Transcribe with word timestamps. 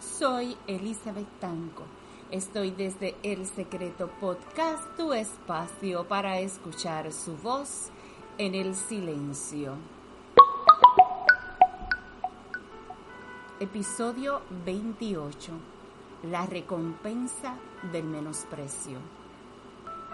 Soy 0.00 0.54
Elizabeth 0.66 1.40
Tanco. 1.40 1.84
Estoy 2.30 2.72
desde 2.72 3.16
El 3.22 3.46
Secreto 3.46 4.10
Podcast, 4.20 4.84
tu 4.98 5.14
espacio 5.14 6.06
para 6.06 6.40
escuchar 6.40 7.10
su 7.10 7.38
voz 7.38 7.88
en 8.36 8.54
el 8.54 8.74
silencio. 8.74 9.76
Episodio 13.60 14.42
28. 14.66 15.52
La 16.24 16.44
recompensa 16.44 17.54
del 17.90 18.04
menosprecio. 18.04 18.98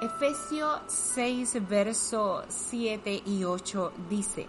Efesios 0.02 0.82
6, 0.86 1.68
verso 1.68 2.44
7 2.46 3.24
y 3.26 3.42
8 3.42 3.92
dice, 4.08 4.46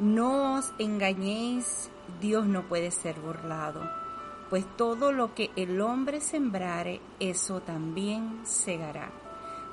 No 0.00 0.56
os 0.56 0.72
engañéis 0.80 1.90
Dios 2.18 2.46
no 2.46 2.62
puede 2.62 2.90
ser 2.90 3.18
burlado, 3.20 3.80
pues 4.50 4.66
todo 4.76 5.12
lo 5.12 5.34
que 5.34 5.50
el 5.56 5.80
hombre 5.80 6.20
sembrare, 6.20 7.00
eso 7.20 7.60
también 7.60 8.40
segará. 8.44 9.10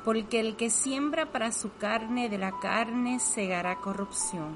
Porque 0.06 0.40
el 0.40 0.56
que 0.56 0.70
siembra 0.70 1.32
para 1.32 1.52
su 1.52 1.76
carne, 1.78 2.30
de 2.30 2.38
la 2.38 2.58
carne 2.60 3.20
segará 3.20 3.78
corrupción, 3.78 4.56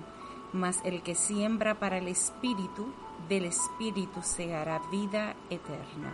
mas 0.53 0.79
el 0.85 1.02
que 1.02 1.15
siembra 1.15 1.79
para 1.79 1.98
el 1.98 2.07
espíritu, 2.07 2.93
del 3.27 3.45
espíritu 3.45 4.21
segará 4.21 4.79
vida 4.91 5.35
eterna. 5.49 6.13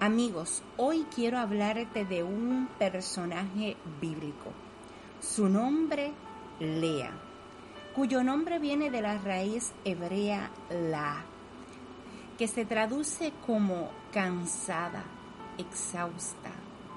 Amigos, 0.00 0.62
hoy 0.76 1.06
quiero 1.14 1.38
hablarte 1.38 2.04
de 2.04 2.22
un 2.22 2.68
personaje 2.78 3.76
bíblico. 4.00 4.52
Su 5.20 5.48
nombre, 5.48 6.12
Lea 6.60 7.12
cuyo 7.96 8.22
nombre 8.22 8.58
viene 8.58 8.90
de 8.90 9.00
la 9.00 9.16
raíz 9.16 9.72
hebrea 9.86 10.50
la, 10.68 11.24
que 12.36 12.48
se 12.48 12.64
traduce 12.64 13.32
como 13.46 13.90
cansada, 14.12 15.04
exhausta 15.58 16.50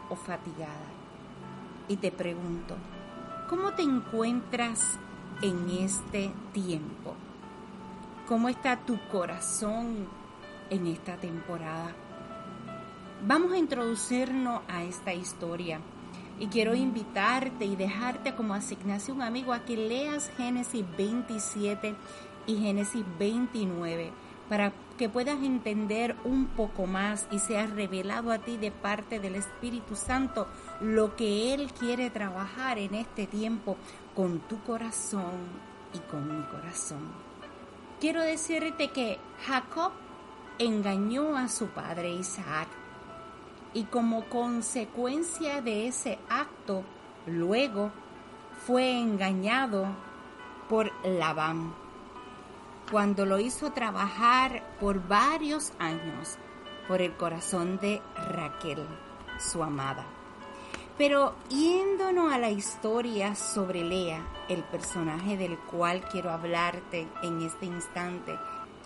o 0.10 0.16
fatigada. 0.16 0.90
Y 1.88 1.98
te 1.98 2.12
pregunto, 2.12 2.76
¿cómo 3.50 3.74
te 3.74 3.84
encuentras 3.84 4.98
en 5.42 5.70
este 5.70 6.32
tiempo? 6.54 7.16
¿Cómo 8.28 8.50
está 8.50 8.78
tu 8.78 9.00
corazón 9.12 10.08
en 10.70 10.88
esta 10.88 11.16
temporada? 11.16 11.92
Vamos 13.26 13.54
a 13.54 13.58
introducirnos 13.58 14.62
a 14.68 14.84
esta 14.84 15.14
historia 15.14 15.80
y 16.40 16.48
quiero 16.48 16.76
invitarte 16.76 17.66
y 17.66 17.76
dejarte 17.76 18.36
como 18.36 18.54
asignación, 18.54 19.22
amigo, 19.22 19.52
a 19.52 19.66
que 19.66 19.76
leas 19.76 20.32
Génesis 20.38 20.86
27 20.98 21.96
y 22.46 22.56
Génesis 22.58 23.04
29 23.18 24.12
para 24.48 24.72
que 25.00 25.08
puedas 25.08 25.42
entender 25.42 26.18
un 26.26 26.48
poco 26.48 26.86
más 26.86 27.26
y 27.32 27.40
sea 27.40 27.66
revelado 27.68 28.34
a 28.34 28.40
ti 28.40 28.58
de 28.58 28.70
parte 28.70 29.22
del 29.22 29.36
Espíritu 29.36 29.96
Santo 29.96 30.46
lo 30.82 31.16
que 31.16 31.54
Él 31.54 31.72
quiere 31.72 32.10
trabajar 32.10 32.78
en 32.78 32.96
este 32.96 33.26
tiempo 33.26 33.78
con 34.14 34.40
tu 34.42 34.62
corazón 34.64 35.32
y 35.94 36.00
con 36.00 36.28
mi 36.28 36.44
corazón. 36.48 37.00
Quiero 38.02 38.22
decirte 38.22 38.90
que 38.90 39.20
Jacob 39.48 39.94
engañó 40.58 41.38
a 41.38 41.48
su 41.48 41.68
padre 41.68 42.12
Isaac 42.12 42.68
y 43.74 43.86
como 43.86 44.26
consecuencia 44.26 45.62
de 45.62 45.88
ese 45.88 46.20
acto, 46.28 46.84
luego 47.26 47.92
fue 48.68 49.00
engañado 49.00 49.86
por 50.68 50.92
Labán, 51.06 51.74
cuando 52.92 53.26
lo 53.26 53.40
hizo 53.40 53.72
trabajar 53.72 54.64
por 54.80 55.08
varios 55.08 55.74
años 55.80 56.38
por 56.88 57.02
el 57.02 57.16
corazón 57.16 57.78
de 57.80 58.02
Raquel, 58.16 58.86
su 59.40 59.64
amada. 59.64 60.06
Pero 60.98 61.36
yéndonos 61.50 62.34
a 62.34 62.38
la 62.38 62.50
historia 62.50 63.36
sobre 63.36 63.84
Lea, 63.84 64.26
el 64.50 64.64
personaje 64.64 65.38
del 65.38 65.58
cual 65.58 66.02
quiero 66.12 66.32
hablarte 66.32 67.08
en 67.24 67.42
este 67.42 67.68
instante, 67.68 68.38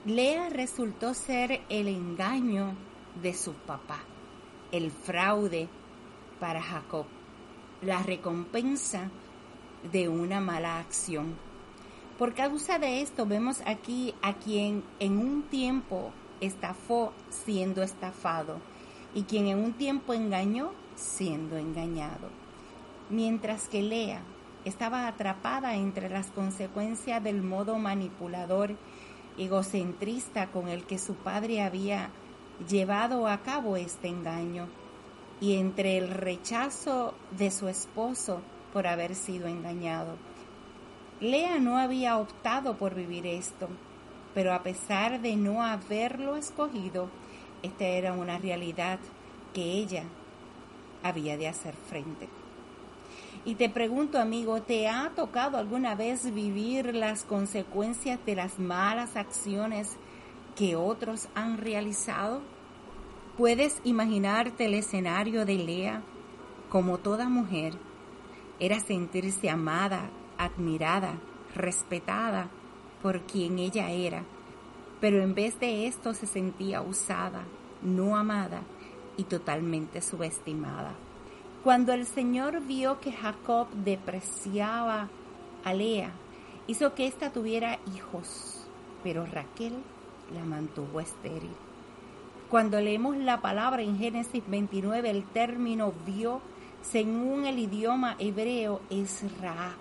Lea 0.06 0.50
resultó 0.50 1.14
ser 1.14 1.62
el 1.70 1.88
engaño 1.88 2.76
de 3.22 3.34
su 3.34 3.54
papá 3.54 4.00
el 4.74 4.90
fraude 4.90 5.70
para 6.40 6.60
Jacob, 6.60 7.06
la 7.84 8.02
recompensa 8.02 9.12
de 9.92 10.10
una 10.10 10.42
mala 10.42 10.80
acción. 10.80 11.36
Por 12.18 12.36
causa 12.36 12.78
de 12.78 13.02
esto 13.02 13.26
vemos 13.26 13.62
aquí 13.66 14.14
a 14.22 14.34
quien 14.34 14.84
en 15.00 15.18
un 15.18 15.44
tiempo 15.44 16.12
estafó 16.42 17.12
siendo 17.30 17.82
estafado 17.82 18.58
y 19.16 19.24
quien 19.24 19.48
en 19.48 19.58
un 19.58 19.74
tiempo 19.74 20.14
engañó 20.14 20.72
siendo 20.96 21.58
engañado. 21.58 22.30
Mientras 23.10 23.68
que 23.68 23.82
Lea 23.82 24.22
estaba 24.64 25.08
atrapada 25.08 25.76
entre 25.76 26.08
las 26.08 26.28
consecuencias 26.28 27.24
del 27.24 27.42
modo 27.42 27.80
manipulador, 27.80 28.76
egocentrista 29.38 30.52
con 30.52 30.68
el 30.70 30.86
que 30.86 31.00
su 31.00 31.16
padre 31.16 31.64
había 31.64 32.12
llevado 32.70 33.28
a 33.28 33.40
cabo 33.40 33.76
este 33.76 34.08
engaño 34.08 34.68
y 35.42 35.56
entre 35.56 35.98
el 35.98 36.10
rechazo 36.10 37.16
de 37.32 37.50
su 37.50 37.68
esposo 37.68 38.42
por 38.72 38.86
haber 38.86 39.16
sido 39.16 39.48
engañado. 39.48 40.16
Lea 41.24 41.58
no 41.58 41.78
había 41.78 42.18
optado 42.18 42.76
por 42.76 42.96
vivir 42.96 43.26
esto, 43.26 43.70
pero 44.34 44.54
a 44.54 44.62
pesar 44.62 45.22
de 45.22 45.38
no 45.38 45.64
haberlo 45.64 46.36
escogido, 46.36 47.08
esta 47.62 47.86
era 47.86 48.12
una 48.12 48.40
realidad 48.40 49.00
que 49.54 49.62
ella 49.62 50.04
había 51.02 51.38
de 51.38 51.48
hacer 51.48 51.76
frente. 51.76 52.28
Y 53.46 53.56
te 53.56 53.70
pregunto, 53.70 54.20
amigo, 54.20 54.62
¿te 54.64 54.90
ha 54.90 55.14
tocado 55.16 55.58
alguna 55.58 55.96
vez 55.96 56.34
vivir 56.34 56.94
las 56.94 57.24
consecuencias 57.24 58.20
de 58.26 58.36
las 58.36 58.60
malas 58.60 59.16
acciones 59.16 59.96
que 60.58 60.76
otros 60.76 61.30
han 61.36 61.58
realizado? 61.58 62.42
¿Puedes 63.38 63.80
imaginarte 63.86 64.66
el 64.66 64.74
escenario 64.74 65.46
de 65.46 65.56
Lea? 65.56 66.02
Como 66.68 66.98
toda 66.98 67.30
mujer, 67.30 67.76
era 68.60 68.82
sentirse 68.82 69.50
amada, 69.50 70.10
admirada, 70.46 71.16
respetada 71.56 72.50
por 73.02 73.22
quien 73.22 73.60
ella 73.60 73.92
era, 73.92 74.24
pero 75.02 75.22
en 75.22 75.36
vez 75.36 75.60
de 75.60 75.88
esto 75.88 76.14
se 76.14 76.26
sentía 76.26 76.82
usada, 76.82 77.44
no 77.82 78.16
amada 78.16 78.62
y 79.18 79.26
totalmente 79.26 80.02
subestimada. 80.02 80.94
Cuando 81.64 81.94
el 81.94 82.06
Señor 82.06 82.62
vio 82.62 83.00
que 83.00 83.12
Jacob 83.12 83.68
depreciaba 83.72 85.10
a 85.64 85.74
Lea, 85.74 86.12
hizo 86.68 86.94
que 86.94 87.08
ésta 87.08 87.32
tuviera 87.32 87.80
hijos, 87.94 88.66
pero 89.04 89.26
Raquel 89.26 89.74
la 90.34 90.46
mantuvo 90.46 91.00
estéril. 91.00 91.52
Cuando 92.50 92.80
leemos 92.80 93.18
la 93.18 93.42
palabra 93.42 93.82
en 93.82 93.98
Génesis 93.98 94.44
29, 94.48 95.10
el 95.10 95.26
término 95.26 95.94
vio, 96.06 96.42
según 96.82 97.46
el 97.46 97.60
idioma 97.60 98.16
hebreo, 98.20 98.80
es 98.90 99.26
ra 99.42 99.76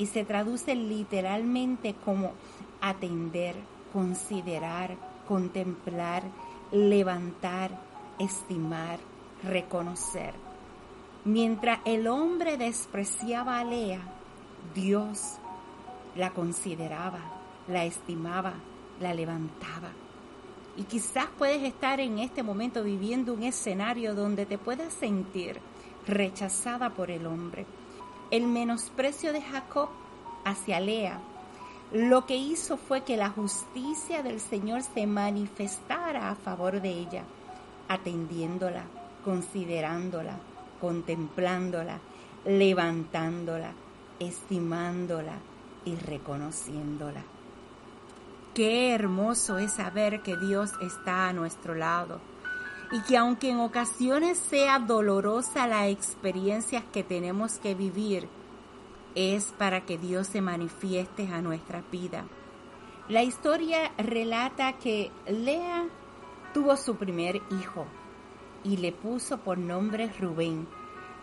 y 0.00 0.06
se 0.06 0.24
traduce 0.24 0.74
literalmente 0.74 1.94
como 2.06 2.32
atender, 2.80 3.54
considerar, 3.92 4.96
contemplar, 5.28 6.22
levantar, 6.72 7.70
estimar, 8.18 8.98
reconocer. 9.44 10.32
Mientras 11.26 11.80
el 11.84 12.08
hombre 12.08 12.56
despreciaba 12.56 13.58
a 13.58 13.64
Lea, 13.64 14.00
Dios 14.74 15.34
la 16.16 16.30
consideraba, 16.30 17.20
la 17.68 17.84
estimaba, 17.84 18.54
la 19.00 19.12
levantaba. 19.12 19.90
Y 20.78 20.84
quizás 20.84 21.26
puedes 21.36 21.62
estar 21.62 22.00
en 22.00 22.20
este 22.20 22.42
momento 22.42 22.82
viviendo 22.82 23.34
un 23.34 23.42
escenario 23.42 24.14
donde 24.14 24.46
te 24.46 24.56
puedas 24.56 24.94
sentir 24.94 25.60
rechazada 26.06 26.88
por 26.88 27.10
el 27.10 27.26
hombre. 27.26 27.66
El 28.30 28.46
menosprecio 28.46 29.32
de 29.32 29.42
Jacob 29.42 29.88
hacia 30.44 30.78
Lea 30.78 31.20
lo 31.92 32.26
que 32.26 32.36
hizo 32.36 32.76
fue 32.76 33.02
que 33.02 33.16
la 33.16 33.30
justicia 33.30 34.22
del 34.22 34.38
Señor 34.38 34.82
se 34.82 35.08
manifestara 35.08 36.30
a 36.30 36.36
favor 36.36 36.80
de 36.80 36.90
ella, 36.90 37.24
atendiéndola, 37.88 38.84
considerándola, 39.24 40.36
contemplándola, 40.80 41.98
levantándola, 42.44 43.72
estimándola 44.20 45.34
y 45.84 45.96
reconociéndola. 45.96 47.24
Qué 48.54 48.94
hermoso 48.94 49.58
es 49.58 49.72
saber 49.72 50.22
que 50.22 50.36
Dios 50.36 50.70
está 50.80 51.26
a 51.28 51.32
nuestro 51.32 51.74
lado 51.74 52.20
y 52.92 53.00
que 53.02 53.16
aunque 53.16 53.50
en 53.50 53.60
ocasiones 53.60 54.38
sea 54.38 54.78
dolorosa 54.78 55.66
la 55.66 55.88
experiencia 55.88 56.82
que 56.92 57.04
tenemos 57.04 57.58
que 57.58 57.74
vivir, 57.74 58.28
es 59.14 59.46
para 59.58 59.82
que 59.82 59.98
Dios 59.98 60.26
se 60.28 60.40
manifieste 60.40 61.28
a 61.32 61.40
nuestra 61.40 61.82
vida. 61.90 62.24
La 63.08 63.22
historia 63.22 63.92
relata 63.98 64.74
que 64.74 65.10
Lea 65.26 65.84
tuvo 66.54 66.76
su 66.76 66.96
primer 66.96 67.42
hijo 67.50 67.86
y 68.62 68.76
le 68.76 68.92
puso 68.92 69.38
por 69.38 69.58
nombre 69.58 70.12
Rubén, 70.18 70.66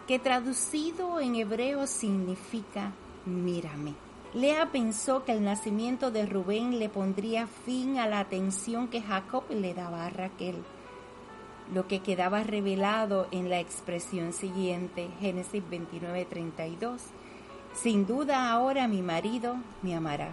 que 0.07 0.19
traducido 0.19 1.19
en 1.19 1.35
hebreo 1.35 1.85
significa 1.87 2.93
mírame. 3.25 3.93
Lea 4.33 4.71
pensó 4.71 5.23
que 5.23 5.31
el 5.31 5.43
nacimiento 5.43 6.11
de 6.11 6.25
Rubén 6.25 6.79
le 6.79 6.89
pondría 6.89 7.47
fin 7.47 7.97
a 7.97 8.07
la 8.07 8.19
atención 8.19 8.87
que 8.87 9.01
Jacob 9.01 9.43
le 9.49 9.73
daba 9.73 10.05
a 10.05 10.09
Raquel, 10.09 10.55
lo 11.73 11.87
que 11.87 11.99
quedaba 11.99 12.43
revelado 12.43 13.27
en 13.31 13.49
la 13.49 13.59
expresión 13.59 14.33
siguiente, 14.33 15.09
Génesis 15.19 15.63
29:32. 15.69 17.01
Sin 17.73 18.07
duda 18.07 18.51
ahora 18.51 18.87
mi 18.87 19.01
marido 19.01 19.57
me 19.81 19.95
amará, 19.95 20.31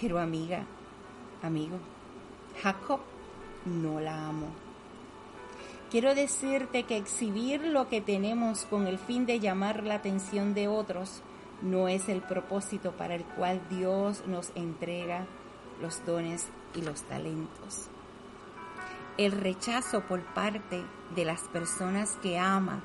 pero 0.00 0.18
amiga, 0.18 0.64
amigo, 1.42 1.78
Jacob 2.62 3.00
no 3.64 4.00
la 4.00 4.28
amo. 4.28 4.48
Quiero 5.90 6.14
decirte 6.14 6.84
que 6.84 6.96
exhibir 6.96 7.62
lo 7.64 7.88
que 7.88 8.00
tenemos 8.00 8.64
con 8.64 8.86
el 8.86 8.98
fin 8.98 9.26
de 9.26 9.40
llamar 9.40 9.82
la 9.82 9.96
atención 9.96 10.54
de 10.54 10.68
otros 10.68 11.22
no 11.60 11.88
es 11.88 12.08
el 12.08 12.22
propósito 12.22 12.92
para 12.92 13.14
el 13.14 13.24
cual 13.24 13.60
Dios 13.68 14.24
nos 14.26 14.52
entrega 14.54 15.26
los 15.80 16.04
dones 16.06 16.48
y 16.74 16.82
los 16.82 17.02
talentos. 17.02 17.88
El 19.18 19.32
rechazo 19.32 20.00
por 20.00 20.22
parte 20.22 20.82
de 21.14 21.24
las 21.26 21.42
personas 21.48 22.16
que 22.22 22.38
ama 22.38 22.82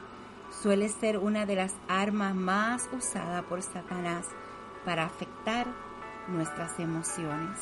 suele 0.62 0.90
ser 0.90 1.18
una 1.18 1.46
de 1.46 1.56
las 1.56 1.74
armas 1.88 2.36
más 2.36 2.90
usadas 2.92 3.44
por 3.46 3.62
Satanás 3.62 4.28
para 4.84 5.06
afectar 5.06 5.68
nuestras 6.28 6.80
emociones. 6.80 7.60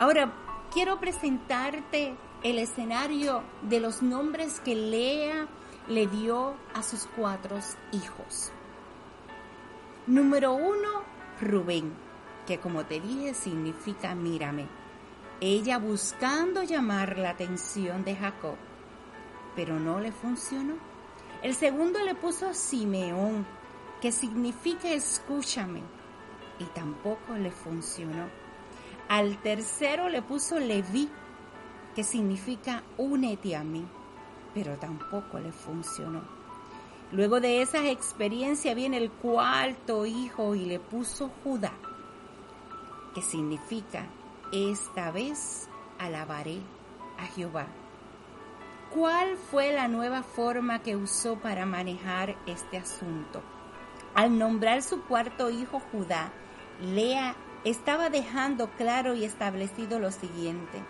Ahora, 0.00 0.32
quiero 0.72 0.98
presentarte 0.98 2.16
el 2.42 2.58
escenario 2.58 3.42
de 3.62 3.80
los 3.80 4.02
nombres 4.02 4.60
que 4.60 4.74
Lea 4.74 5.46
le 5.88 6.08
dio 6.08 6.54
a 6.74 6.82
sus 6.82 7.06
cuatro 7.16 7.56
hijos. 7.92 8.50
Número 10.08 10.52
uno, 10.52 11.02
Rubén, 11.40 11.92
que 12.46 12.58
como 12.58 12.84
te 12.84 13.00
dije 13.00 13.34
significa 13.34 14.14
mírame. 14.14 14.66
Ella 15.40 15.78
buscando 15.78 16.62
llamar 16.62 17.18
la 17.18 17.30
atención 17.30 18.04
de 18.04 18.16
Jacob, 18.16 18.56
pero 19.54 19.78
no 19.78 20.00
le 20.00 20.10
funcionó. 20.10 20.74
El 21.42 21.54
segundo 21.54 22.02
le 22.02 22.14
puso 22.14 22.54
Simeón, 22.54 23.46
que 24.00 24.12
significa 24.12 24.88
escúchame, 24.88 25.82
y 26.58 26.64
tampoco 26.64 27.34
le 27.34 27.50
funcionó. 27.50 28.28
Al 29.08 29.36
tercero 29.42 30.08
le 30.08 30.22
puso 30.22 30.58
Leví, 30.58 31.10
que 31.94 32.02
significa 32.02 32.82
únete 32.96 33.56
a 33.56 33.62
mí, 33.62 33.86
pero 34.54 34.76
tampoco 34.76 35.38
le 35.38 35.52
funcionó. 35.52 36.22
Luego 37.12 37.40
de 37.40 37.62
esa 37.62 37.88
experiencia 37.88 38.74
viene 38.74 38.96
el 38.96 39.10
cuarto 39.10 40.06
hijo 40.06 40.54
y 40.54 40.64
le 40.64 40.80
puso 40.80 41.30
Judá, 41.44 41.72
que 43.14 43.22
significa, 43.22 44.06
esta 44.52 45.10
vez 45.10 45.68
alabaré 45.98 46.60
a 47.18 47.26
Jehová. 47.26 47.66
¿Cuál 48.92 49.36
fue 49.36 49.72
la 49.72 49.88
nueva 49.88 50.22
forma 50.22 50.82
que 50.82 50.96
usó 50.96 51.36
para 51.36 51.66
manejar 51.66 52.36
este 52.46 52.78
asunto? 52.78 53.42
Al 54.14 54.38
nombrar 54.38 54.82
su 54.82 55.02
cuarto 55.02 55.50
hijo 55.50 55.80
Judá, 55.92 56.32
Lea 56.80 57.34
estaba 57.64 58.10
dejando 58.10 58.70
claro 58.70 59.14
y 59.14 59.24
establecido 59.24 59.98
lo 59.98 60.10
siguiente. 60.12 60.82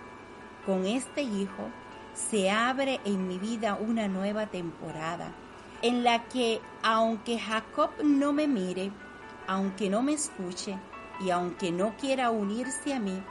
Con 0.64 0.86
este 0.86 1.22
hijo 1.22 1.70
se 2.14 2.50
abre 2.50 3.00
en 3.04 3.26
mi 3.26 3.38
vida 3.38 3.74
una 3.80 4.08
nueva 4.08 4.46
temporada 4.46 5.32
en 5.82 6.04
la 6.04 6.24
que 6.24 6.60
aunque 6.82 7.38
Jacob 7.38 7.90
no 8.02 8.32
me 8.32 8.46
mire, 8.48 8.90
aunque 9.46 9.90
no 9.90 10.02
me 10.02 10.12
escuche 10.12 10.78
y 11.20 11.30
aunque 11.30 11.70
no 11.70 11.96
quiera 11.96 12.30
unirse 12.30 12.94
a 12.94 13.00
mí, 13.00 13.22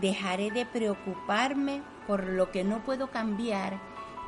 dejaré 0.00 0.50
de 0.50 0.66
preocuparme 0.66 1.82
por 2.06 2.24
lo 2.24 2.50
que 2.50 2.64
no 2.64 2.82
puedo 2.84 3.10
cambiar 3.10 3.78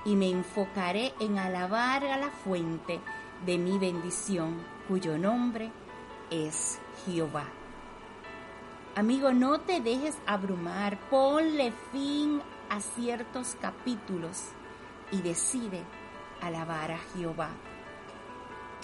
y 0.04 0.16
me 0.16 0.30
enfocaré 0.30 1.14
en 1.20 1.38
alabar 1.38 2.04
a 2.04 2.18
la 2.18 2.30
fuente 2.30 3.00
de 3.44 3.58
mi 3.58 3.78
bendición, 3.78 4.62
cuyo 4.88 5.18
nombre 5.18 5.70
es 6.30 6.78
Jehová. 7.04 7.46
Amigo, 8.96 9.32
no 9.32 9.60
te 9.60 9.80
dejes 9.80 10.16
abrumar, 10.26 10.98
ponle 11.10 11.72
fin 11.90 12.40
a 12.70 12.80
ciertos 12.80 13.56
capítulos 13.60 14.50
y 15.10 15.20
decide 15.20 15.82
alabar 16.40 16.92
a 16.92 16.98
Jehová. 17.14 17.50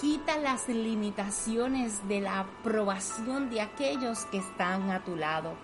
Quita 0.00 0.38
las 0.38 0.68
limitaciones 0.68 2.08
de 2.08 2.22
la 2.22 2.40
aprobación 2.40 3.50
de 3.50 3.60
aquellos 3.60 4.24
que 4.26 4.38
están 4.38 4.90
a 4.90 5.04
tu 5.04 5.14
lado. 5.14 5.54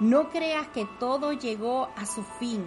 No 0.00 0.30
creas 0.30 0.66
que 0.68 0.86
todo 0.98 1.32
llegó 1.32 1.88
a 1.96 2.04
su 2.04 2.24
fin. 2.40 2.64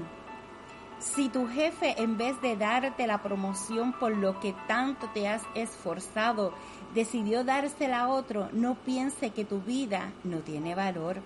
Si 1.00 1.27
tu 1.27 1.47
jefe 1.47 2.01
en 2.01 2.18
vez 2.18 2.41
de 2.41 2.56
darte 2.56 3.06
la 3.06 3.21
promoción 3.21 3.91
por 3.94 4.15
lo 4.15 4.39
que 4.39 4.56
tanto 4.68 5.09
te 5.13 5.27
has 5.27 5.44
esforzado, 5.53 6.53
decidió 6.95 7.44
dársela 7.44 8.01
a 8.01 8.07
otro, 8.07 8.50
no 8.53 8.75
piense 8.75 9.31
que 9.31 9.45
tu 9.45 9.59
vida 9.59 10.12
no 10.24 10.39
tiene 10.39 10.74
valor. 10.74 11.18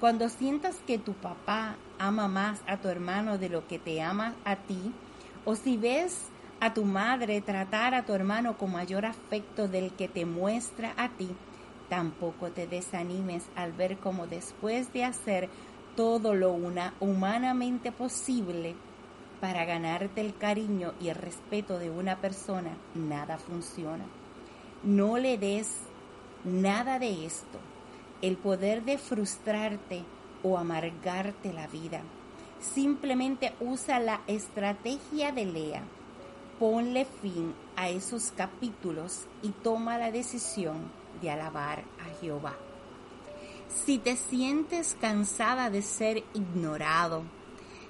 Cuando 0.00 0.28
sientas 0.28 0.76
que 0.86 0.98
tu 0.98 1.12
papá 1.12 1.76
ama 1.98 2.26
más 2.26 2.60
a 2.66 2.78
tu 2.78 2.88
hermano 2.88 3.38
de 3.38 3.50
lo 3.50 3.68
que 3.68 3.78
te 3.78 4.02
ama 4.02 4.34
a 4.44 4.56
ti, 4.56 4.92
o 5.44 5.54
si 5.54 5.76
ves 5.76 6.30
a 6.58 6.72
tu 6.72 6.84
madre 6.84 7.42
tratar 7.42 7.94
a 7.94 8.04
tu 8.04 8.14
hermano 8.14 8.56
con 8.56 8.72
mayor 8.72 9.04
afecto 9.04 9.68
del 9.68 9.92
que 9.92 10.08
te 10.08 10.24
muestra 10.24 10.94
a 10.96 11.10
ti, 11.10 11.28
tampoco 11.88 12.50
te 12.50 12.66
desanimes 12.66 13.44
al 13.56 13.72
ver 13.72 13.98
cómo 13.98 14.26
después 14.26 14.92
de 14.92 15.04
hacer 15.04 15.48
todo 15.96 16.34
lo 16.34 16.52
una 16.52 16.94
humanamente 17.00 17.92
posible 17.92 18.74
para 19.40 19.64
ganarte 19.64 20.20
el 20.20 20.36
cariño 20.36 20.94
y 21.00 21.08
el 21.08 21.16
respeto 21.16 21.78
de 21.78 21.90
una 21.90 22.20
persona, 22.20 22.70
nada 22.94 23.38
funciona. 23.38 24.04
No 24.82 25.18
le 25.18 25.38
des 25.38 25.80
nada 26.44 26.98
de 26.98 27.26
esto, 27.26 27.58
el 28.22 28.36
poder 28.36 28.84
de 28.84 28.98
frustrarte 28.98 30.02
o 30.42 30.58
amargarte 30.58 31.52
la 31.52 31.66
vida. 31.66 32.00
Simplemente 32.60 33.52
usa 33.60 34.00
la 34.00 34.20
estrategia 34.26 35.32
de 35.32 35.44
Lea 35.44 35.82
ponle 36.58 37.04
fin 37.04 37.54
a 37.76 37.88
esos 37.88 38.32
capítulos 38.36 39.26
y 39.42 39.50
toma 39.50 39.98
la 39.98 40.10
decisión 40.10 40.76
alabar 41.28 41.84
a 42.00 42.20
Jehová. 42.20 42.54
Si 43.68 43.98
te 43.98 44.16
sientes 44.16 44.96
cansada 45.00 45.70
de 45.70 45.82
ser 45.82 46.24
ignorado, 46.34 47.24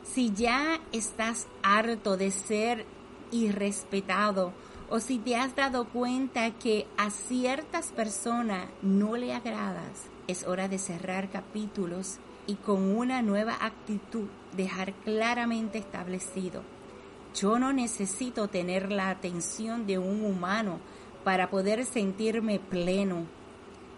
si 0.04 0.32
ya 0.32 0.80
estás 0.92 1.46
harto 1.62 2.16
de 2.16 2.30
ser 2.30 2.86
irrespetado 3.30 4.52
o 4.88 5.00
si 5.00 5.18
te 5.18 5.36
has 5.36 5.56
dado 5.56 5.86
cuenta 5.86 6.50
que 6.52 6.86
a 6.96 7.10
ciertas 7.10 7.92
personas 7.92 8.66
no 8.82 9.16
le 9.16 9.34
agradas, 9.34 10.06
es 10.26 10.46
hora 10.46 10.68
de 10.68 10.78
cerrar 10.78 11.30
capítulos 11.30 12.18
y 12.46 12.54
con 12.54 12.96
una 12.96 13.22
nueva 13.22 13.56
actitud 13.60 14.28
dejar 14.56 14.92
claramente 14.92 15.78
establecido 15.78 16.62
yo 17.34 17.58
no 17.58 17.72
necesito 17.72 18.46
tener 18.48 18.92
la 18.92 19.10
atención 19.10 19.86
de 19.86 19.98
un 19.98 20.24
humano 20.24 20.78
para 21.25 21.50
poder 21.50 21.85
sentirme 21.87 22.61
pleno. 22.61 23.26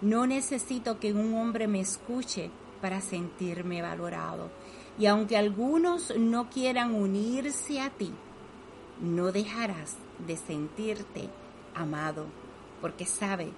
No 0.00 0.26
necesito 0.26 0.99
que 1.00 1.12
un 1.12 1.35
hombre 1.35 1.66
me 1.66 1.80
escuche 1.80 2.50
para 2.80 3.00
sentirme 3.00 3.83
valorado. 3.83 4.50
Y 4.99 5.06
aunque 5.06 5.37
algunos 5.37 6.16
no 6.16 6.49
quieran 6.49 6.95
unirse 6.95 7.80
a 7.80 7.90
ti, 7.90 8.12
no 9.00 9.33
dejarás 9.33 9.97
de 10.26 10.37
sentirte 10.37 11.28
amado, 11.75 12.26
porque 12.80 13.04
sabe, 13.04 13.52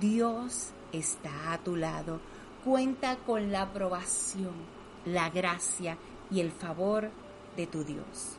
Dios 0.00 0.70
está 0.92 1.52
a 1.52 1.58
tu 1.58 1.76
lado. 1.76 2.20
Cuenta 2.64 3.16
con 3.16 3.50
la 3.50 3.62
aprobación, 3.62 4.54
la 5.04 5.30
gracia 5.30 5.96
y 6.30 6.40
el 6.40 6.52
favor 6.52 7.10
de 7.56 7.66
tu 7.66 7.84
Dios. 7.84 8.36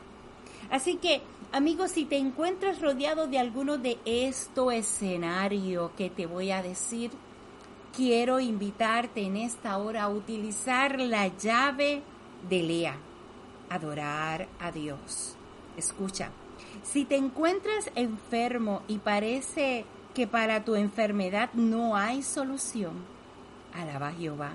Así 0.70 0.96
que, 0.96 1.22
amigos, 1.52 1.92
si 1.92 2.04
te 2.04 2.16
encuentras 2.16 2.80
rodeado 2.80 3.26
de 3.26 3.38
alguno 3.38 3.78
de 3.78 3.98
estos 4.04 4.72
escenarios 4.72 5.90
que 5.96 6.10
te 6.10 6.26
voy 6.26 6.50
a 6.50 6.62
decir, 6.62 7.10
quiero 7.94 8.40
invitarte 8.40 9.22
en 9.22 9.36
esta 9.36 9.78
hora 9.78 10.04
a 10.04 10.08
utilizar 10.08 10.98
la 11.00 11.28
llave 11.28 12.02
de 12.48 12.62
Lea, 12.62 12.96
adorar 13.70 14.48
a 14.58 14.72
Dios. 14.72 15.36
Escucha, 15.76 16.30
si 16.82 17.04
te 17.04 17.16
encuentras 17.16 17.90
enfermo 17.94 18.82
y 18.88 18.98
parece 18.98 19.84
que 20.14 20.26
para 20.26 20.64
tu 20.64 20.74
enfermedad 20.76 21.50
no 21.54 21.96
hay 21.96 22.22
solución, 22.22 22.92
alaba 23.72 24.08
a 24.08 24.12
Jehová. 24.12 24.52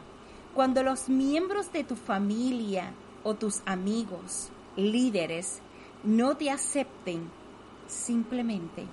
Cuando 0.53 0.83
los 0.83 1.09
miembros 1.09 1.71
de 1.71 1.83
tu 1.83 1.95
familia 1.95 2.93
o 3.23 3.35
tus 3.35 3.61
amigos, 3.65 4.49
líderes, 4.75 5.61
no 6.03 6.37
te 6.37 6.49
acepten, 6.49 7.29
simplemente 7.87 8.85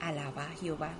alaba 0.00 0.44
a 0.44 0.56
Jehová. 0.56 0.92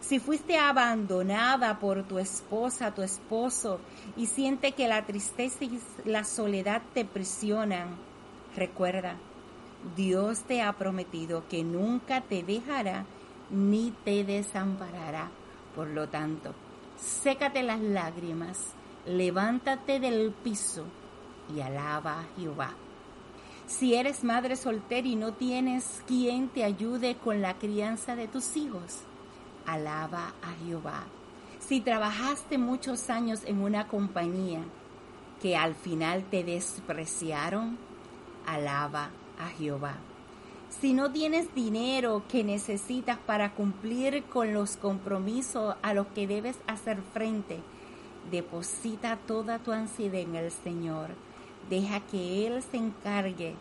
Si 0.00 0.18
fuiste 0.18 0.58
abandonada 0.58 1.78
por 1.78 2.04
tu 2.04 2.18
esposa, 2.18 2.94
tu 2.94 3.02
esposo, 3.02 3.80
y 4.16 4.26
siente 4.26 4.72
que 4.72 4.88
la 4.88 5.04
tristeza 5.04 5.64
y 5.64 5.80
la 6.04 6.24
soledad 6.24 6.82
te 6.94 7.04
presionan, 7.04 7.96
recuerda, 8.56 9.16
Dios 9.96 10.42
te 10.42 10.62
ha 10.62 10.72
prometido 10.72 11.44
que 11.48 11.62
nunca 11.62 12.20
te 12.22 12.42
dejará 12.42 13.04
ni 13.50 13.92
te 14.04 14.24
desamparará. 14.24 15.30
Por 15.74 15.88
lo 15.88 16.08
tanto, 16.08 16.54
sécate 16.98 17.62
las 17.62 17.80
lágrimas, 17.80 18.58
levántate 19.06 20.00
del 20.00 20.32
piso 20.32 20.84
y 21.54 21.60
alaba 21.60 22.20
a 22.20 22.24
Jehová. 22.36 22.74
Si 23.70 23.94
eres 23.94 24.24
madre 24.24 24.56
soltera 24.56 25.06
y 25.06 25.14
no 25.14 25.32
tienes 25.32 26.02
quien 26.08 26.48
te 26.48 26.64
ayude 26.64 27.14
con 27.14 27.40
la 27.40 27.56
crianza 27.56 28.16
de 28.16 28.26
tus 28.26 28.56
hijos, 28.56 28.98
alaba 29.64 30.34
a 30.42 30.52
Jehová. 30.64 31.04
Si 31.60 31.80
trabajaste 31.80 32.58
muchos 32.58 33.08
años 33.10 33.42
en 33.46 33.62
una 33.62 33.86
compañía 33.86 34.60
que 35.40 35.56
al 35.56 35.76
final 35.76 36.24
te 36.24 36.42
despreciaron, 36.42 37.78
alaba 38.44 39.10
a 39.38 39.46
Jehová. 39.50 39.94
Si 40.68 40.92
no 40.92 41.12
tienes 41.12 41.54
dinero 41.54 42.24
que 42.28 42.42
necesitas 42.42 43.18
para 43.18 43.54
cumplir 43.54 44.24
con 44.24 44.52
los 44.52 44.76
compromisos 44.78 45.76
a 45.80 45.94
los 45.94 46.08
que 46.08 46.26
debes 46.26 46.58
hacer 46.66 47.00
frente, 47.14 47.60
deposita 48.32 49.16
toda 49.28 49.60
tu 49.60 49.70
ansiedad 49.70 50.20
en 50.20 50.34
el 50.34 50.50
Señor. 50.50 51.29
Deja 51.68 52.00
que 52.00 52.46
Él 52.46 52.62
se 52.62 52.78
encargue 52.78 53.54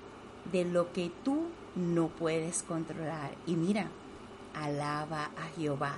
de 0.51 0.65
lo 0.65 0.91
que 0.93 1.11
tú 1.23 1.47
no 1.75 2.07
puedes 2.07 2.63
controlar. 2.63 3.31
Y 3.45 3.55
mira, 3.55 3.89
alaba 4.55 5.25
a 5.37 5.47
Jehová. 5.57 5.95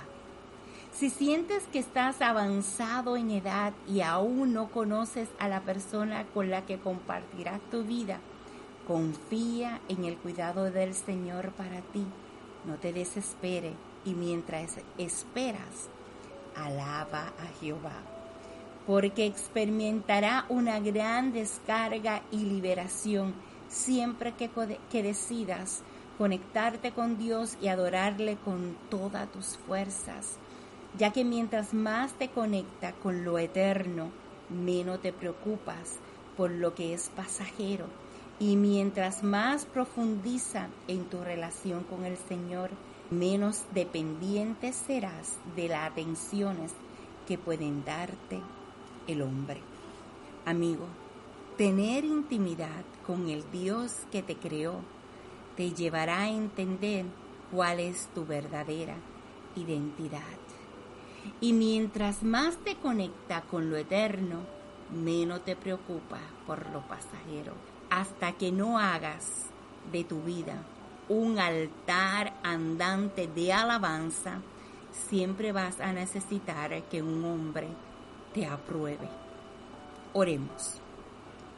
Si 0.92 1.08
sientes 1.08 1.64
que 1.72 1.78
estás 1.78 2.20
avanzado 2.20 3.16
en 3.16 3.30
edad 3.30 3.72
y 3.88 4.02
aún 4.02 4.52
no 4.52 4.70
conoces 4.70 5.28
a 5.38 5.48
la 5.48 5.62
persona 5.62 6.26
con 6.34 6.50
la 6.50 6.66
que 6.66 6.78
compartirás 6.78 7.60
tu 7.70 7.82
vida, 7.82 8.20
confía 8.86 9.80
en 9.88 10.04
el 10.04 10.16
cuidado 10.16 10.70
del 10.70 10.94
Señor 10.94 11.52
para 11.52 11.80
ti. 11.80 12.04
No 12.66 12.74
te 12.74 12.92
desespere 12.92 13.72
y 14.04 14.12
mientras 14.12 14.76
esperas, 14.98 15.88
alaba 16.54 17.28
a 17.38 17.46
Jehová, 17.60 17.94
porque 18.86 19.26
experimentará 19.26 20.46
una 20.48 20.80
gran 20.80 21.32
descarga 21.32 22.22
y 22.30 22.38
liberación 22.38 23.34
siempre 23.68 24.32
que, 24.32 24.50
que 24.90 25.02
decidas 25.02 25.82
conectarte 26.18 26.92
con 26.92 27.16
Dios 27.16 27.56
y 27.60 27.68
adorarle 27.68 28.36
con 28.44 28.76
todas 28.90 29.30
tus 29.32 29.56
fuerzas, 29.58 30.36
ya 30.98 31.12
que 31.12 31.24
mientras 31.24 31.72
más 31.72 32.12
te 32.14 32.28
conecta 32.28 32.92
con 32.92 33.24
lo 33.24 33.38
eterno, 33.38 34.10
menos 34.50 35.00
te 35.00 35.12
preocupas 35.12 35.98
por 36.36 36.50
lo 36.50 36.74
que 36.74 36.94
es 36.94 37.08
pasajero. 37.10 37.86
Y 38.38 38.56
mientras 38.56 39.22
más 39.22 39.66
profundiza 39.66 40.68
en 40.88 41.04
tu 41.04 41.22
relación 41.22 41.84
con 41.84 42.04
el 42.04 42.16
Señor, 42.16 42.70
menos 43.10 43.64
dependiente 43.72 44.72
serás 44.72 45.38
de 45.54 45.68
las 45.68 45.92
atenciones 45.92 46.72
que 47.26 47.38
pueden 47.38 47.84
darte 47.84 48.40
el 49.06 49.22
hombre. 49.22 49.60
Amigo, 50.44 50.86
tener 51.56 52.04
intimidad 52.04 52.84
con 53.06 53.28
el 53.28 53.48
Dios 53.50 54.06
que 54.10 54.22
te 54.22 54.36
creó 54.36 54.80
te 55.56 55.72
llevará 55.72 56.22
a 56.22 56.30
entender 56.30 57.04
cuál 57.50 57.80
es 57.80 58.08
tu 58.14 58.24
verdadera 58.24 58.96
identidad. 59.54 60.20
Y 61.40 61.52
mientras 61.52 62.22
más 62.22 62.56
te 62.58 62.76
conecta 62.76 63.42
con 63.42 63.70
lo 63.70 63.76
eterno, 63.76 64.40
menos 64.90 65.44
te 65.44 65.56
preocupa 65.56 66.18
por 66.46 66.70
lo 66.70 66.80
pasajero. 66.88 67.52
Hasta 67.90 68.32
que 68.32 68.50
no 68.50 68.78
hagas 68.78 69.46
de 69.92 70.04
tu 70.04 70.22
vida 70.22 70.62
un 71.08 71.38
altar 71.38 72.34
andante 72.42 73.26
de 73.26 73.52
alabanza, 73.52 74.40
siempre 75.08 75.52
vas 75.52 75.80
a 75.80 75.92
necesitar 75.92 76.82
que 76.84 77.02
un 77.02 77.24
hombre 77.24 77.68
te 78.32 78.46
apruebe. 78.46 79.08
Oremos. 80.12 80.80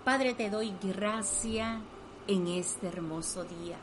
Padre, 0.05 0.35
te 0.35 0.51
doy 0.51 0.75
gracia 0.83 1.81
en 2.27 2.47
este 2.47 2.89
hermoso 2.89 3.45
día. 3.45 3.77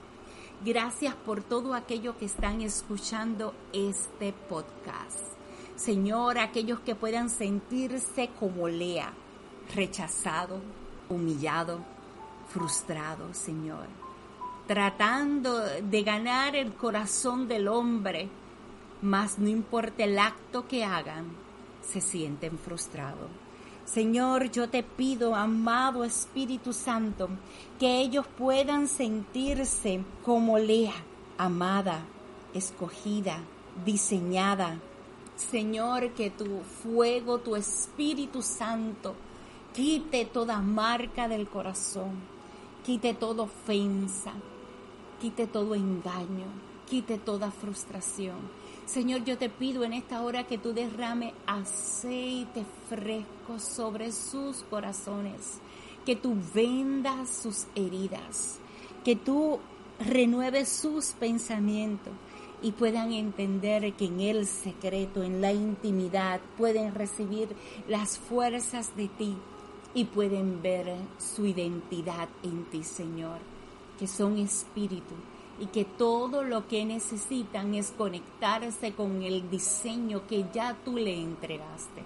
Gracias 0.63 1.15
por 1.15 1.41
todo 1.41 1.73
aquello 1.73 2.17
que 2.17 2.25
están 2.25 2.61
escuchando 2.61 3.53
este 3.73 4.33
podcast. 4.33 5.19
Señor, 5.75 6.37
aquellos 6.37 6.79
que 6.81 6.93
puedan 6.93 7.29
sentirse 7.29 8.29
como 8.39 8.67
Lea, 8.67 9.11
rechazado, 9.73 10.61
humillado, 11.09 11.79
frustrado, 12.49 13.33
Señor, 13.33 13.87
tratando 14.67 15.59
de 15.59 16.03
ganar 16.03 16.55
el 16.55 16.73
corazón 16.73 17.47
del 17.47 17.67
hombre, 17.67 18.29
mas 19.01 19.39
no 19.39 19.47
importa 19.47 20.03
el 20.03 20.19
acto 20.19 20.67
que 20.67 20.85
hagan, 20.85 21.25
se 21.81 22.01
sienten 22.01 22.57
frustrados. 22.57 23.29
Señor, 23.85 24.51
yo 24.51 24.69
te 24.69 24.83
pido, 24.83 25.35
amado 25.35 26.03
Espíritu 26.03 26.71
Santo, 26.71 27.29
que 27.79 27.99
ellos 27.99 28.25
puedan 28.37 28.87
sentirse 28.87 30.01
como 30.23 30.57
Lea, 30.57 30.93
amada, 31.37 32.05
escogida, 32.53 33.39
diseñada. 33.83 34.79
Señor, 35.35 36.11
que 36.11 36.29
tu 36.29 36.61
fuego, 36.61 37.39
tu 37.39 37.55
Espíritu 37.55 38.41
Santo, 38.41 39.15
quite 39.73 40.25
toda 40.25 40.59
marca 40.59 41.27
del 41.27 41.49
corazón, 41.49 42.11
quite 42.85 43.13
toda 43.13 43.43
ofensa, 43.43 44.33
quite 45.19 45.47
todo 45.47 45.75
engaño, 45.75 46.47
quite 46.87 47.17
toda 47.17 47.51
frustración 47.51 48.60
Señor, 48.85 49.23
yo 49.23 49.37
te 49.37 49.49
pido 49.49 49.83
en 49.83 49.93
esta 49.93 50.21
hora 50.21 50.45
que 50.45 50.57
tú 50.57 50.73
derrame 50.73 51.33
aceite 51.45 52.65
fresco 52.89 53.57
sobre 53.57 54.11
sus 54.11 54.63
corazones, 54.63 55.59
que 56.05 56.15
tú 56.15 56.35
vendas 56.53 57.29
sus 57.29 57.67
heridas, 57.75 58.59
que 59.05 59.15
tú 59.15 59.59
renueves 59.99 60.67
sus 60.69 61.11
pensamientos 61.13 62.13
y 62.61 62.73
puedan 62.73 63.13
entender 63.13 63.93
que 63.93 64.05
en 64.05 64.19
el 64.19 64.45
secreto, 64.45 65.23
en 65.23 65.41
la 65.41 65.53
intimidad, 65.53 66.41
pueden 66.57 66.93
recibir 66.93 67.49
las 67.87 68.19
fuerzas 68.19 68.95
de 68.95 69.07
ti 69.07 69.35
y 69.93 70.05
pueden 70.05 70.61
ver 70.61 70.95
su 71.17 71.45
identidad 71.45 72.29
en 72.43 72.65
ti, 72.65 72.83
Señor, 72.83 73.39
que 73.97 74.07
son 74.07 74.37
espíritu 74.37 75.15
y 75.61 75.67
que 75.67 75.85
todo 75.85 76.43
lo 76.43 76.67
que 76.67 76.83
necesitan 76.85 77.75
es 77.75 77.91
conectarse 77.91 78.93
con 78.93 79.21
el 79.21 79.47
diseño 79.51 80.25
que 80.25 80.47
ya 80.51 80.75
tú 80.83 80.97
le 80.97 81.13
entregaste. 81.13 82.03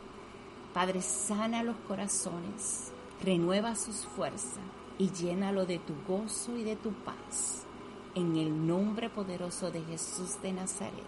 Padre, 0.74 1.02
sana 1.02 1.64
los 1.64 1.78
corazones, 1.88 2.92
renueva 3.24 3.78
sus 3.78 4.06
fuerzas 4.06 4.60
y 4.98 5.10
llénalo 5.10 5.66
de 5.66 5.80
tu 5.80 5.94
gozo 6.06 6.58
y 6.58 6.66
de 6.66 6.76
tu 6.76 6.92
paz. 6.92 7.64
En 8.14 8.36
el 8.36 8.68
nombre 8.68 9.10
poderoso 9.10 9.72
de 9.72 9.82
Jesús 9.84 10.42
de 10.42 10.52
Nazaret. 10.52 11.06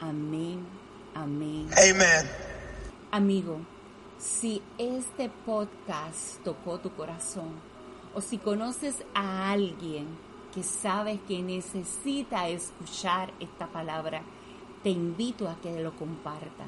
Amén, 0.00 0.58
amén. 1.14 1.66
Amén. 1.78 2.30
Amigo, 3.10 3.58
si 4.18 4.60
este 4.76 5.30
podcast 5.46 6.42
tocó 6.44 6.78
tu 6.78 6.90
corazón 6.90 7.48
o 8.14 8.20
si 8.20 8.36
conoces 8.36 8.96
a 9.14 9.50
alguien 9.50 10.29
que 10.54 10.62
sabes 10.62 11.20
que 11.28 11.42
necesita 11.42 12.48
escuchar 12.48 13.32
esta 13.40 13.66
palabra, 13.66 14.22
te 14.82 14.90
invito 14.90 15.48
a 15.48 15.56
que 15.56 15.80
lo 15.82 15.92
comparta. 15.96 16.64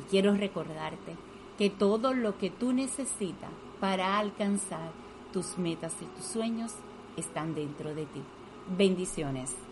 Y 0.00 0.10
quiero 0.10 0.34
recordarte 0.34 1.16
que 1.58 1.70
todo 1.70 2.14
lo 2.14 2.38
que 2.38 2.50
tú 2.50 2.72
necesitas 2.72 3.50
para 3.80 4.18
alcanzar 4.18 4.90
tus 5.32 5.58
metas 5.58 5.94
y 6.00 6.04
tus 6.16 6.24
sueños 6.24 6.74
están 7.16 7.54
dentro 7.54 7.94
de 7.94 8.06
ti. 8.06 8.22
Bendiciones. 8.76 9.67